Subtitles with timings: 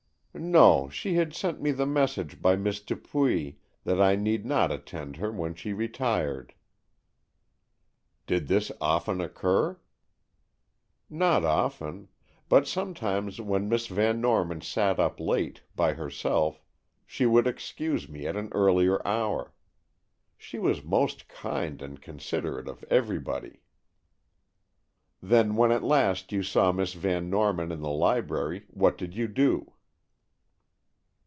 [0.33, 5.17] "No; she had sent me the message by Miss Dupuy, that I need not attend
[5.17, 6.53] her when she retired."
[8.25, 9.77] "Did this often occur?"
[11.09, 12.07] "Not often;
[12.47, 16.63] but sometimes when Miss Van Norman sat up late, by herself,
[17.05, 19.53] she would excuse me at an earlier hour.
[20.37, 23.63] She was most kind and considerate of everybody."
[25.21, 29.27] "Then when at last you saw Miss Van Norman in the library, what did you
[29.27, 29.73] do?"